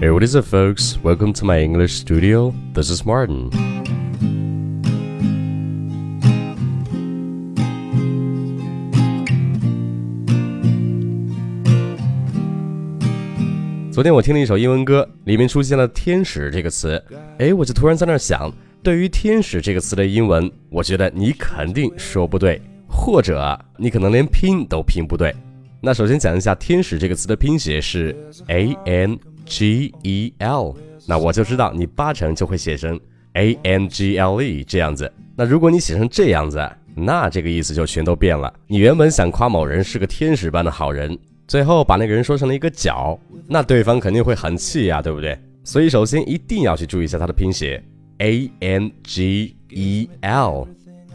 [0.00, 0.96] Hey, what is up, folks?
[1.02, 2.54] Welcome to my English studio.
[2.72, 3.50] This is Martin.
[13.92, 17.04] 昨天我听了一首英文歌，里面出现了“天使”这个词，
[17.38, 18.50] 哎，我就突然在那想，
[18.82, 22.58] 对于“天使”这个词的英文，我觉得你肯定说不对，
[22.88, 25.36] 或者你可能连拼都拼不对。
[25.82, 28.16] 那首先讲一下“天使”这个词的拼写是
[28.48, 29.18] A N
[29.50, 32.98] G E L，那我就知道你八成就会写成
[33.32, 35.12] A N G L E 这样子。
[35.36, 38.52] 那如果你写成这样子，那这个意思就全都变了。
[38.68, 41.18] 你原本想夸某人是个天使般的好人。
[41.48, 43.18] 最后把那个人说成了一个角，
[43.48, 45.36] 那对方肯定会很气呀，对不对？
[45.64, 47.82] 所以首先一定要去注意一下它的拼写
[48.18, 50.68] ，A N G E L。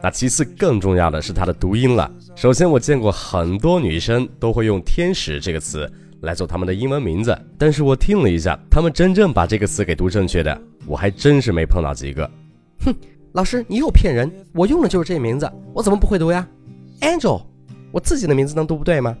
[0.00, 2.10] 那其次更重要的是它的读音了。
[2.36, 12.30] 首先我见过很多女生都会用“天使”这个词来做他们的英文名字，但是我听了一下，他们真正把这个词给读正确的，我还真是没碰到几个。
[12.84, 12.94] 哼，
[13.32, 16.46] 老师你又骗人，我用的就是这名字，我怎么不会读呀
[17.00, 17.42] ？Angel，
[17.92, 19.16] 我自己的名字能读不对吗？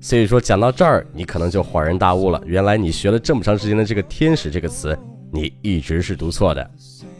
[0.00, 2.40] 所以说讲到这儿，你可能就恍然大悟了。
[2.46, 4.96] 原来你学了这么长时间的这个“天使”这个词，
[5.32, 6.70] 你一直是读错的。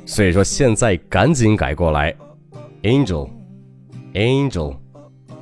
[0.06, 2.14] 所以说现在赶紧改过来
[2.84, 4.76] ，angel，angel。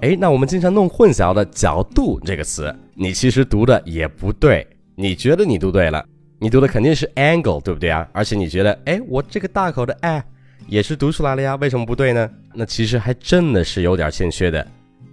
[0.00, 4.66] 哎，那我们经常弄混淆的“角度”这个词，你其实读的也不对。
[4.98, 6.02] 你觉得你读对了，
[6.38, 8.08] 你读的肯定是 angle，对不对啊？
[8.12, 10.24] 而且你觉得，哎，我这个大口的 a
[10.68, 12.30] 也是读出来了呀，为什么不对呢？
[12.54, 14.66] 那其实还真的是有点欠缺的。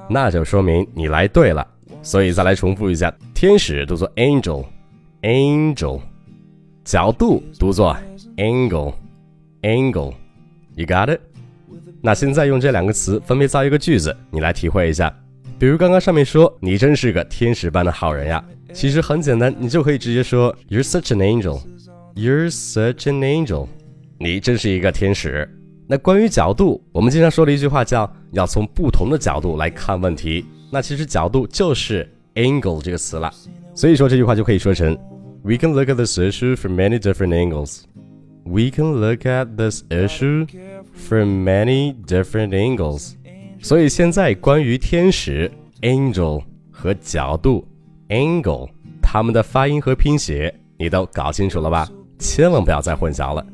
[0.09, 1.67] 那就说明你来对了。
[2.01, 6.01] 所以再来重复一下，天使读作 angel，angel。
[6.83, 7.95] 角度读作
[8.37, 11.19] angle，angle，you got it？
[12.01, 15.15] 那现在用这两个词分别造一个句子，你来体会一下。
[15.59, 23.67] 比如刚刚上面说你真是个天使般的好人呀，其实很简单，你就可以直接说 You're such an angel，You're such an angel，
[24.17, 25.47] 你真是一个天使。
[25.89, 30.45] 那关于角度，我们经常说的一句话叫要从不同的角度来看问题。
[30.69, 33.31] 那其实角度就是 angle 这个词了，
[33.73, 34.97] 所以说这句话就可以说成。
[35.43, 37.83] We can look at this issue from many different angles.
[38.43, 40.45] We can look at this issue
[40.93, 43.13] from many different angles.
[43.61, 45.49] 所以现在关于天使
[45.81, 47.65] angel 和角度
[48.09, 48.69] angle，
[49.01, 51.89] 它们的发音和拼写你都搞清楚了吧？
[52.19, 53.45] 千万不要再混淆了，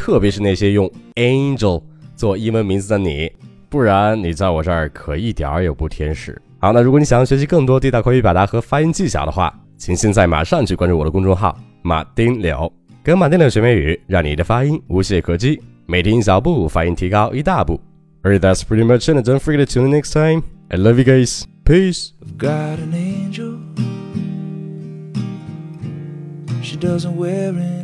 [0.00, 1.82] 特别是那些用 angel
[2.16, 3.30] 做英文名字的你，
[3.68, 6.40] 不然你在我这儿可一点儿也不天使。
[6.58, 12.72] 好，那如果你想要学习更多地道口语表达和发音技巧的话，请现在马上去关注我的公众号“马丁柳”，
[13.04, 17.78] 跟马丁柳学美语，让你的发音无懈可击，每天一小步，发音提高一大步。
[18.22, 19.22] Alright, that's pretty much it.
[19.22, 20.42] Don't forget to tune in next time.
[20.70, 21.44] I love you guys.
[21.66, 22.12] Peace.
[22.22, 23.58] I've got an angel.
[26.62, 27.79] She doesn't wear any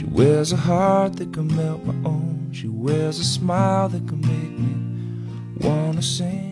[0.00, 2.48] She wears a heart that can melt my own.
[2.52, 6.49] She wears a smile that can make me wanna sing.